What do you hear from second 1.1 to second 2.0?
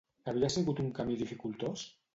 dificultós?